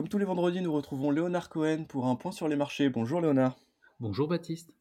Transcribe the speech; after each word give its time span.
Comme 0.00 0.08
tous 0.08 0.16
les 0.16 0.24
vendredis, 0.24 0.62
nous 0.62 0.72
retrouvons 0.72 1.10
Léonard 1.10 1.50
Cohen 1.50 1.84
pour 1.86 2.06
un 2.06 2.16
point 2.16 2.32
sur 2.32 2.48
les 2.48 2.56
marchés. 2.56 2.88
Bonjour 2.88 3.20
Léonard. 3.20 3.58
Bonjour 3.98 4.28
Baptiste. 4.28 4.72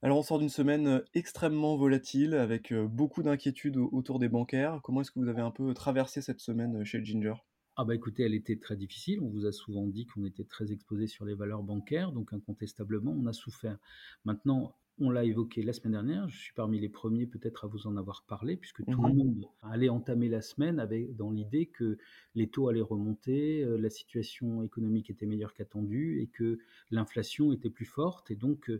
Alors 0.00 0.18
on 0.18 0.22
sort 0.22 0.38
d'une 0.38 0.48
semaine 0.48 0.86
euh, 0.86 1.04
extrêmement 1.12 1.76
volatile 1.76 2.34
avec 2.34 2.70
euh, 2.70 2.86
beaucoup 2.86 3.24
d'inquiétudes 3.24 3.76
autour 3.78 4.20
des 4.20 4.28
bancaires. 4.28 4.78
Comment 4.84 5.00
est-ce 5.00 5.10
que 5.10 5.18
vous 5.18 5.26
avez 5.26 5.40
un 5.40 5.50
peu 5.50 5.74
traversé 5.74 6.22
cette 6.22 6.38
semaine 6.38 6.76
euh, 6.76 6.84
chez 6.84 7.04
Ginger? 7.04 7.34
Ah 7.74 7.84
bah 7.84 7.96
écoutez, 7.96 8.22
elle 8.22 8.34
était 8.34 8.56
très 8.56 8.76
difficile. 8.76 9.18
On 9.22 9.28
vous 9.28 9.44
a 9.44 9.50
souvent 9.50 9.88
dit 9.88 10.06
qu'on 10.06 10.24
était 10.24 10.44
très 10.44 10.70
exposé 10.70 11.08
sur 11.08 11.24
les 11.24 11.34
valeurs 11.34 11.64
bancaires, 11.64 12.12
donc 12.12 12.32
incontestablement, 12.32 13.10
on 13.10 13.26
a 13.26 13.32
souffert. 13.32 13.78
Maintenant, 14.24 14.76
on 15.00 15.10
l'a 15.10 15.24
évoqué 15.24 15.62
la 15.62 15.72
semaine 15.72 15.92
dernière, 15.92 16.28
je 16.28 16.38
suis 16.38 16.52
parmi 16.52 16.78
les 16.78 16.88
premiers 16.88 17.26
peut-être 17.26 17.64
à 17.64 17.66
vous 17.66 17.86
en 17.88 17.96
avoir 17.96 18.24
parlé, 18.28 18.56
puisque 18.56 18.84
tout 18.84 19.02
le 19.02 19.12
monde 19.12 19.44
allait 19.62 19.88
entamer 19.88 20.28
la 20.28 20.40
semaine 20.40 20.78
avec, 20.78 21.16
dans 21.16 21.32
l'idée 21.32 21.66
que 21.66 21.98
les 22.36 22.48
taux 22.48 22.68
allaient 22.68 22.80
remonter, 22.80 23.64
euh, 23.64 23.76
la 23.76 23.90
situation 23.90 24.62
économique 24.62 25.10
était 25.10 25.26
meilleure 25.26 25.52
qu'attendue 25.52 26.20
et 26.20 26.28
que 26.28 26.58
l'inflation 26.92 27.52
était 27.52 27.70
plus 27.70 27.86
forte. 27.86 28.30
Et 28.30 28.36
donc, 28.36 28.70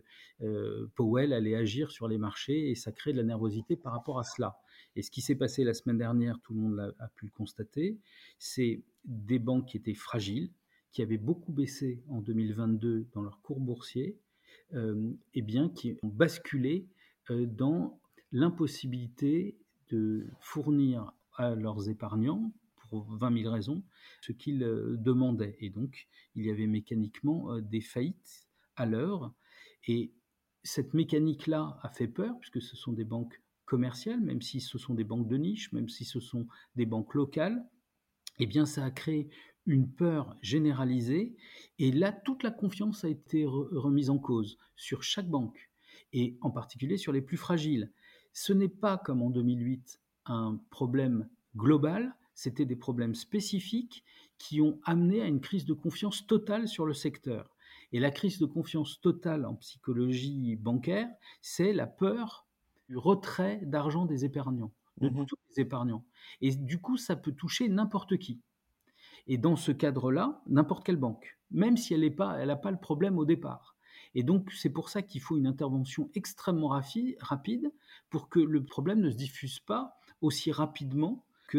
euh, 0.41 0.89
Powell 0.95 1.33
allait 1.33 1.55
agir 1.55 1.91
sur 1.91 2.07
les 2.07 2.17
marchés 2.17 2.69
et 2.69 2.75
ça 2.75 2.93
crée 2.93 3.11
de 3.11 3.17
la 3.17 3.23
nervosité 3.23 3.75
par 3.75 3.91
rapport 3.91 4.17
à 4.17 4.23
cela. 4.23 4.57
Et 4.95 5.01
ce 5.01 5.11
qui 5.11 5.21
s'est 5.21 5.35
passé 5.35 5.65
la 5.65 5.73
semaine 5.73 5.97
dernière, 5.97 6.39
tout 6.39 6.53
le 6.53 6.61
monde 6.61 6.79
a, 6.79 7.03
a 7.03 7.09
pu 7.09 7.25
le 7.25 7.31
constater, 7.31 7.97
c'est 8.39 8.83
des 9.03 9.39
banques 9.39 9.67
qui 9.67 9.77
étaient 9.77 9.93
fragiles, 9.93 10.49
qui 10.93 11.01
avaient 11.01 11.17
beaucoup 11.17 11.51
baissé 11.51 12.01
en 12.07 12.21
2022 12.21 13.07
dans 13.13 13.21
leur 13.21 13.41
cours 13.41 13.59
boursier 13.59 14.17
euh, 14.17 14.34
eh 14.73 15.41
bien, 15.41 15.69
qui 15.69 15.97
ont 16.03 16.07
basculé 16.07 16.87
euh, 17.29 17.45
dans 17.45 17.99
l'impossibilité 18.31 19.57
de 19.89 20.27
fournir 20.39 21.13
à 21.35 21.55
leurs 21.55 21.89
épargnants, 21.89 22.51
pour 22.89 23.05
20 23.15 23.41
000 23.41 23.51
raisons, 23.51 23.83
ce 24.21 24.31
qu'ils 24.31 24.63
euh, 24.63 24.95
demandaient. 24.97 25.57
Et 25.59 25.69
donc, 25.69 26.07
il 26.35 26.45
y 26.45 26.51
avait 26.51 26.67
mécaniquement 26.67 27.59
des 27.59 27.81
faillites 27.81 28.47
à 28.75 28.85
l'heure. 28.85 29.33
Et 29.87 30.13
cette 30.63 30.93
mécanique-là 30.93 31.79
a 31.81 31.89
fait 31.89 32.07
peur, 32.07 32.37
puisque 32.39 32.61
ce 32.61 32.75
sont 32.75 32.93
des 32.93 33.05
banques 33.05 33.41
commerciales, 33.65 34.21
même 34.21 34.41
si 34.41 34.59
ce 34.59 34.77
sont 34.77 34.93
des 34.93 35.03
banques 35.03 35.27
de 35.27 35.37
niche, 35.37 35.71
même 35.71 35.89
si 35.89 36.05
ce 36.05 36.19
sont 36.19 36.47
des 36.75 36.85
banques 36.85 37.13
locales, 37.13 37.65
eh 38.39 38.45
bien, 38.45 38.65
ça 38.65 38.83
a 38.83 38.91
créé 38.91 39.29
une 39.65 39.89
peur 39.89 40.35
généralisée. 40.41 41.35
Et 41.79 41.91
là, 41.91 42.11
toute 42.11 42.43
la 42.43 42.51
confiance 42.51 43.03
a 43.03 43.09
été 43.09 43.45
remise 43.45 44.09
en 44.09 44.17
cause 44.17 44.57
sur 44.75 45.03
chaque 45.03 45.29
banque, 45.29 45.69
et 46.13 46.37
en 46.41 46.51
particulier 46.51 46.97
sur 46.97 47.11
les 47.11 47.21
plus 47.21 47.37
fragiles. 47.37 47.91
Ce 48.33 48.53
n'est 48.53 48.69
pas 48.69 48.97
comme 48.97 49.21
en 49.21 49.29
2008 49.29 49.99
un 50.25 50.59
problème 50.69 51.29
global, 51.55 52.15
c'était 52.33 52.65
des 52.65 52.75
problèmes 52.75 53.15
spécifiques 53.15 54.03
qui 54.37 54.61
ont 54.61 54.79
amené 54.83 55.21
à 55.21 55.27
une 55.27 55.39
crise 55.39 55.65
de 55.65 55.73
confiance 55.73 56.27
totale 56.27 56.67
sur 56.67 56.85
le 56.85 56.93
secteur. 56.93 57.55
Et 57.93 57.99
la 57.99 58.11
crise 58.11 58.39
de 58.39 58.45
confiance 58.45 58.99
totale 58.99 59.45
en 59.45 59.55
psychologie 59.55 60.57
bancaire, 60.57 61.07
c'est 61.41 61.71
la 61.71 61.87
peur 61.87 62.45
du 62.89 62.97
retrait 62.97 63.61
d'argent 63.63 64.05
des 64.05 64.25
épargnants, 64.25 64.73
de 64.97 65.09
mmh 65.09 65.25
tous 65.25 65.37
les 65.49 65.61
épargnants. 65.61 66.03
Et 66.41 66.53
du 66.53 66.79
coup, 66.79 66.97
ça 66.97 67.15
peut 67.15 67.31
toucher 67.31 67.69
n'importe 67.69 68.17
qui. 68.17 68.41
Et 69.27 69.37
dans 69.37 69.55
ce 69.55 69.71
cadre-là, 69.71 70.41
n'importe 70.47 70.85
quelle 70.85 70.97
banque, 70.97 71.37
même 71.51 71.77
si 71.77 71.93
elle 71.93 72.05
n'a 72.05 72.11
pas, 72.11 72.55
pas 72.55 72.71
le 72.71 72.77
problème 72.77 73.17
au 73.17 73.25
départ. 73.25 73.75
Et 74.13 74.23
donc, 74.23 74.51
c'est 74.53 74.69
pour 74.69 74.89
ça 74.89 75.01
qu'il 75.01 75.21
faut 75.21 75.37
une 75.37 75.47
intervention 75.47 76.09
extrêmement 76.15 76.69
rapide 77.19 77.71
pour 78.09 78.29
que 78.29 78.39
le 78.39 78.63
problème 78.63 79.01
ne 79.01 79.09
se 79.09 79.15
diffuse 79.15 79.59
pas 79.59 79.97
aussi 80.21 80.51
rapidement 80.51 81.25
que, 81.47 81.57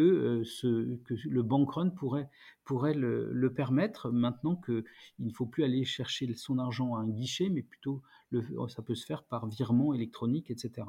euh, 0.65 0.99
le 1.25 1.43
bank 1.43 1.71
run 1.73 1.91
pourrait, 1.91 2.29
le, 2.95 3.53
permettre, 3.55 4.11
maintenant 4.11 4.57
qu'il 4.57 4.85
ne 5.21 5.31
faut 5.31 5.47
plus 5.47 5.65
aller 5.65 5.85
chercher 5.85 6.33
son 6.35 6.59
argent 6.59 6.97
à 6.97 7.01
un 7.01 7.09
guichet, 7.09 7.49
mais 7.49 7.63
plutôt 7.63 8.03
ça 8.69 8.83
peut 8.83 8.95
se 8.95 9.07
faire 9.07 9.23
par 9.23 9.47
virement 9.47 9.95
électronique, 9.95 10.51
etc. 10.51 10.89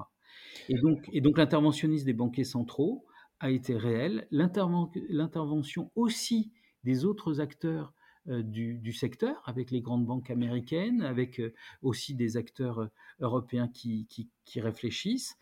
Et 0.70 0.78
donc, 0.80 1.08
et 1.14 1.22
donc 1.22 1.38
l'interventionnisme 1.38 2.06
des 2.06 2.14
banquiers 2.14 2.44
centraux 2.44 3.06
a 3.40 3.52
été 3.52 3.78
réel, 3.78 4.28
l'intervention 4.32 5.92
aussi 5.96 6.52
des 6.88 7.04
autres 7.04 7.42
acteurs 7.42 7.94
euh, 8.30 8.42
du, 8.44 8.94
secteur, 8.94 9.42
avec 9.46 9.72
les 9.72 9.82
grandes 9.82 10.06
banques 10.06 10.30
américaines, 10.32 11.02
avec 11.02 11.40
euh, 11.40 11.54
aussi 11.82 12.14
des 12.14 12.38
acteurs 12.38 12.80
euh, 12.80 12.88
européens 13.20 13.70
qui, 13.74 14.08
réfléchissent, 14.56 15.38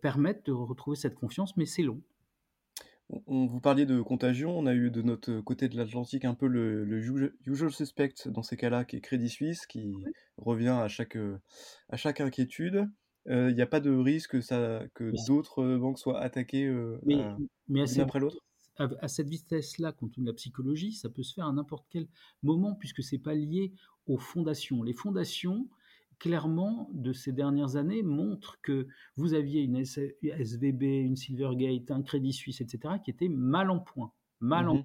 permettent 0.00 0.46
de 0.46 0.52
retrouver 0.52 0.96
cette 0.96 1.16
confiance, 1.16 1.56
mais 1.56 1.66
c'est 1.66 1.82
long. 1.82 2.00
On, 3.26 3.46
vous 3.46 3.60
parliez 3.60 3.86
de 3.86 4.00
contagion, 4.00 4.56
on 4.56 4.66
a 4.66 4.74
eu 4.74 4.90
de 4.90 5.02
notre 5.02 5.40
côté 5.40 5.68
de 5.68 5.76
l'Atlantique 5.76 6.24
un 6.24 6.34
peu 6.34 6.46
le, 6.46 6.84
usual 7.46 7.72
suspect 7.72 8.14
dans 8.26 8.42
ces 8.42 8.56
cas-là, 8.56 8.84
qui 8.84 8.96
est 8.96 9.00
Crédit 9.00 9.28
Suisse, 9.28 9.66
qui 9.66 9.92
revient 10.36 10.76
à 10.80 10.88
chaque, 10.88 11.18
à 11.88 11.96
chaque 11.96 12.20
inquiétude. 12.20 12.88
Il 13.26 13.54
n'y 13.54 13.62
a 13.62 13.66
pas 13.66 13.80
de 13.80 13.90
risque 13.90 14.32
que, 14.32 14.40
ça, 14.40 14.82
que 14.94 15.12
d'autres 15.26 15.76
banques 15.76 15.98
soient 15.98 16.20
attaquées 16.20 16.66
l'une 17.04 18.00
après 18.00 18.20
l'autre? 18.20 18.45
À, 18.78 19.08
cette 19.08 19.28
vitesse-là, 19.28 19.92
compte 19.92 20.12
tenu 20.12 20.24
de 20.24 20.30
la 20.30 20.34
psychologie, 20.34 20.92
ça 20.92 21.08
peut 21.08 21.22
se 21.22 21.34
faire 21.34 21.46
à 21.46 21.52
n'importe 21.52 21.86
quel 21.90 22.08
moment, 22.42 22.74
puisque 22.74 23.02
c'est 23.02 23.18
pas 23.18 23.34
lié 23.34 23.72
aux 24.06 24.18
fondations. 24.18 24.82
Les 24.82 24.92
fondations, 24.92 25.68
clairement, 26.18 26.88
de 26.92 27.12
ces 27.12 27.32
dernières 27.32 27.76
années, 27.76 28.02
montrent 28.02 28.60
que 28.60 28.86
vous 29.16 29.34
aviez 29.34 29.62
une 29.62 29.76
SVB, 29.76 30.82
une 30.82 31.16
Silvergate, 31.16 31.90
un 31.90 32.02
Crédit 32.02 32.32
Suisse, 32.32 32.60
etc., 32.60 32.94
qui 33.02 33.10
étaient 33.10 33.28
mal 33.28 33.70
en 33.70 33.80
point. 33.80 34.12
Mal 34.40 34.68
en 34.68 34.76
mmh 34.76 34.84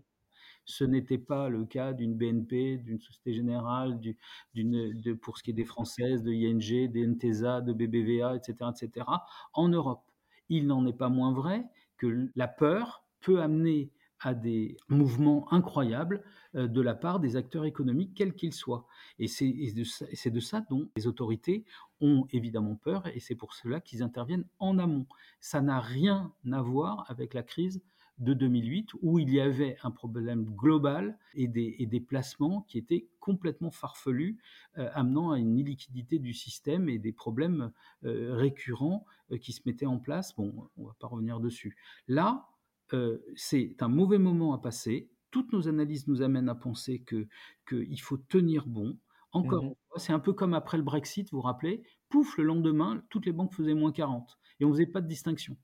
ce 0.65 0.83
n'était 0.83 1.17
pas 1.17 1.49
le 1.49 1.65
cas 1.65 1.93
d'une 1.93 2.15
BNP, 2.15 2.77
d'une 2.77 2.99
Société 2.99 3.33
Générale, 3.33 3.99
de, 3.99 5.13
pour 5.13 5.37
ce 5.37 5.43
qui 5.43 5.51
est 5.51 5.53
des 5.53 5.65
Françaises, 5.65 6.23
de 6.23 6.31
ING, 6.31 6.89
des 6.89 7.05
NTESA, 7.05 7.61
de 7.61 7.73
BBVA, 7.73 8.35
etc., 8.35 8.69
etc., 8.69 9.05
en 9.53 9.67
Europe. 9.69 10.03
Il 10.49 10.67
n'en 10.67 10.85
est 10.85 10.93
pas 10.93 11.09
moins 11.09 11.33
vrai 11.33 11.65
que 11.97 12.29
la 12.35 12.47
peur 12.47 13.03
peut 13.21 13.41
amener 13.41 13.91
à 14.21 14.33
des 14.33 14.77
mouvements 14.87 15.51
incroyables 15.51 16.23
euh, 16.55 16.67
de 16.67 16.81
la 16.81 16.93
part 16.93 17.19
des 17.19 17.35
acteurs 17.35 17.65
économiques, 17.65 18.13
quels 18.15 18.35
qu'ils 18.35 18.53
soient. 18.53 18.87
Et 19.19 19.27
c'est 19.27 19.51
de, 19.51 20.39
ça 20.39 20.61
dont 20.69 20.89
les 20.95 21.07
autorités 21.07 21.65
ont 21.99 22.25
évidemment 22.31 22.75
peur, 22.75 23.07
et 23.07 23.19
c'est 23.19 23.35
pour 23.35 23.53
cela 23.53 23.79
qu'ils 23.81 24.03
interviennent 24.03 24.45
en 24.59 24.77
amont. 24.77 25.07
Ça 25.39 25.61
n'a 25.61 25.79
rien 25.79 26.33
à 26.51 26.61
voir 26.61 27.05
avec 27.09 27.33
la 27.33 27.43
crise 27.43 27.81
de 28.19 28.33
2008, 28.33 28.91
où 29.01 29.17
il 29.17 29.33
y 29.33 29.41
avait 29.41 29.77
un 29.81 29.89
problème 29.89 30.45
global 30.45 31.17
et 31.33 31.47
des, 31.47 32.05
placements 32.07 32.61
qui 32.67 32.77
étaient 32.77 33.07
complètement 33.19 33.71
farfelus, 33.71 34.37
euh, 34.77 34.89
amenant 34.93 35.31
à 35.31 35.39
une 35.39 35.57
illiquidité 35.57 36.19
du 36.19 36.33
système 36.33 36.87
et 36.87 36.99
des 36.99 37.13
problèmes 37.13 37.71
euh, 38.05 38.35
récurrents 38.35 39.05
qui 39.39 39.53
se 39.53 39.61
mettaient 39.65 39.87
en 39.87 39.97
place. 39.97 40.35
Bon, 40.35 40.69
on 40.77 40.81
ne 40.81 40.87
va 40.87 40.93
pas 40.99 41.07
revenir 41.07 41.39
dessus. 41.39 41.75
Là, 42.07 42.50
euh, 42.93 43.19
c'est 43.35 43.75
un 43.81 43.87
mauvais 43.87 44.17
moment 44.17 44.53
à 44.53 44.57
passer. 44.57 45.09
Toutes 45.31 45.53
nos 45.53 45.67
analyses 45.67 46.07
nous 46.07 46.21
amènent 46.21 46.49
à 46.49 46.55
penser 46.55 47.01
que 47.01 47.27
qu'il 47.67 48.01
faut 48.01 48.17
tenir 48.17 48.67
bon. 48.67 48.97
Encore 49.31 49.63
mmh 49.63 49.75
c'est 49.97 50.13
un 50.13 50.19
peu 50.19 50.31
comme 50.31 50.53
après 50.53 50.77
le 50.77 50.83
Brexit, 50.83 51.29
vous 51.31 51.39
vous 51.39 51.41
rappelez, 51.41 51.83
pouf, 52.07 52.37
le 52.37 52.45
lendemain, 52.45 53.03
toutes 53.09 53.25
les 53.25 53.33
banques 53.33 53.53
faisaient 53.53 53.73
moins 53.73 53.91
40 53.91 54.39
et 54.59 54.65
on 54.65 54.71
faisait 54.71 54.85
pas 54.85 55.01
de 55.01 55.07
distinction. 55.07 55.57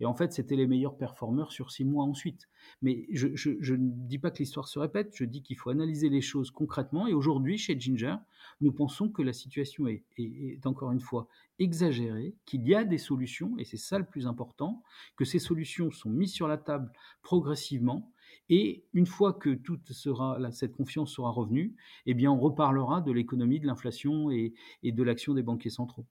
Et 0.00 0.06
en 0.06 0.14
fait, 0.14 0.32
c'était 0.32 0.56
les 0.56 0.66
meilleurs 0.66 0.96
performeurs 0.96 1.52
sur 1.52 1.70
six 1.70 1.84
mois 1.84 2.04
ensuite. 2.04 2.48
Mais 2.82 3.06
je, 3.10 3.28
ne 3.74 4.06
dis 4.06 4.18
pas 4.18 4.30
que 4.30 4.38
l'histoire 4.38 4.68
se 4.68 4.78
répète, 4.78 5.12
je 5.14 5.24
dis 5.24 5.42
qu'il 5.42 5.56
faut 5.56 5.70
analyser 5.70 6.08
les 6.08 6.20
choses 6.20 6.50
concrètement. 6.50 7.06
Et 7.06 7.14
aujourd'hui, 7.14 7.56
chez 7.56 7.78
Ginger, 7.78 8.16
nous 8.60 8.72
pensons 8.72 9.08
que 9.08 9.22
la 9.22 9.32
situation 9.32 9.86
est, 9.86 10.66
encore 10.66 10.92
une 10.92 11.00
fois 11.00 11.28
exagérée, 11.58 12.34
qu'il 12.44 12.66
y 12.66 12.74
a 12.74 12.84
des 12.84 12.98
solutions, 12.98 13.56
et 13.58 13.64
c'est 13.64 13.78
ça 13.78 13.98
le 13.98 14.04
plus 14.04 14.26
important, 14.26 14.82
que 15.16 15.24
ces 15.24 15.38
solutions 15.38 15.90
sont 15.90 16.10
mises 16.10 16.32
sur 16.32 16.48
la 16.48 16.58
table 16.58 16.92
progressivement. 17.22 18.12
Et 18.48 18.84
une 18.92 19.06
fois 19.06 19.32
que 19.32 19.54
toute 19.54 19.92
cette 19.92 20.72
confiance 20.72 21.12
sera 21.12 21.30
revenue, 21.30 21.74
eh 22.04 22.28
on 22.28 22.38
reparlera 22.38 23.00
de 23.00 23.12
l'économie, 23.12 23.60
de 23.60 23.66
l'inflation 23.66 24.30
et 24.30 24.52
de 24.82 25.02
l'action 25.02 25.32
des 25.32 25.42
banquiers 25.42 25.70
centraux 25.70 26.06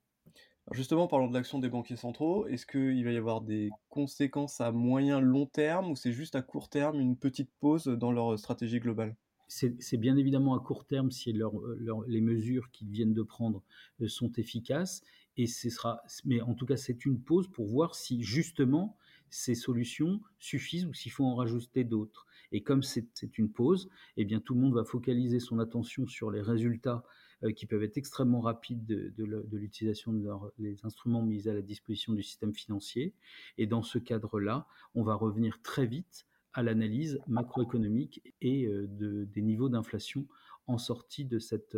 justement, 0.71 1.07
parlons 1.07 1.27
de 1.27 1.33
l'action 1.33 1.59
des 1.59 1.69
banquiers 1.69 1.95
centraux. 1.95 2.47
Est-ce 2.47 2.65
qu'il 2.65 3.03
va 3.03 3.11
y 3.11 3.17
avoir 3.17 3.41
des 3.41 3.69
conséquences 3.89 4.61
à 4.61 4.71
moyen 4.71 5.19
long 5.19 5.45
terme 5.45 5.91
ou 5.91 5.95
c'est 5.95 6.11
juste 6.11 6.35
à 6.35 6.41
court 6.41 6.69
terme 6.69 6.99
une 6.99 7.17
petite 7.17 7.51
pause 7.59 7.85
dans 7.85 8.11
leur 8.11 8.37
stratégie 8.39 8.79
globale? 8.79 9.15
C'est 9.47 9.97
bien 9.97 10.17
évidemment 10.17 10.55
à 10.55 10.59
court 10.59 10.85
terme 10.85 11.11
si 11.11 11.31
les 11.31 12.21
mesures 12.21 12.71
qu'ils 12.71 12.89
viennent 12.89 13.13
de 13.13 13.21
prendre 13.21 13.61
euh, 14.01 14.07
sont 14.07 14.31
efficaces. 14.33 15.03
Et 15.37 15.47
ce 15.47 15.69
sera, 15.69 16.01
mais 16.23 16.41
en 16.41 16.55
tout 16.55 16.65
cas, 16.65 16.77
c'est 16.77 17.05
une 17.05 17.19
pause 17.19 17.47
pour 17.47 17.67
voir 17.67 17.93
si 17.93 18.23
justement 18.23 18.97
ces 19.29 19.53
solutions 19.53 20.21
suffisent 20.39 20.85
ou 20.85 20.93
s'il 20.93 21.11
faut 21.11 21.25
en 21.25 21.35
rajouter 21.35 21.83
d'autres. 21.83 22.25
Et 22.51 22.63
comme 22.63 22.83
c'est 22.83 23.37
une 23.37 23.51
pause, 23.51 23.89
eh 24.17 24.25
bien 24.25 24.39
tout 24.39 24.55
le 24.55 24.61
monde 24.61 24.73
va 24.73 24.85
focaliser 24.85 25.39
son 25.39 25.59
attention 25.59 26.07
sur 26.07 26.31
les 26.31 26.41
résultats 26.41 27.03
euh, 27.03 27.24
qui 27.55 27.65
peuvent 27.65 27.83
être 27.83 27.97
extrêmement 27.97 28.41
rapides 28.41 28.85
de, 28.85 29.55
l'utilisation 29.57 30.13
des 30.57 30.85
instruments 30.85 31.21
mis 31.21 31.47
à 31.47 31.53
la 31.53 31.61
disposition 31.61 32.13
du 32.13 32.23
système 32.23 32.53
financier. 32.53 33.13
Et 33.57 33.67
dans 33.67 33.83
ce 33.83 33.99
cadre-là, 33.99 34.67
on 34.95 35.03
va 35.03 35.15
revenir 35.15 35.61
très 35.61 35.85
vite 35.85 36.25
à 36.53 36.63
l'analyse 36.63 37.19
macroéconomique 37.27 38.21
et 38.41 38.67
de 38.67 39.25
des 39.25 39.41
niveaux 39.41 39.69
d'inflation 39.69 40.25
en 40.67 40.77
sortie 40.77 41.25
de 41.25 41.39
cette, 41.39 41.77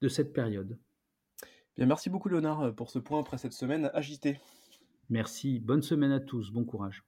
de 0.00 0.08
cette 0.08 0.32
période. 0.32 0.78
Bien, 1.76 1.86
merci 1.86 2.08
beaucoup 2.08 2.28
Léonard, 2.28 2.74
pour 2.74 2.90
ce 2.90 2.98
point 2.98 3.20
après 3.20 3.38
cette 3.38 3.52
semaine 3.52 3.90
agitée. 3.92 4.40
Merci, 5.10 5.60
bonne 5.60 5.82
semaine 5.82 6.12
à 6.12 6.20
tous, 6.20 6.50
bon 6.50 6.64
courage. 6.64 7.04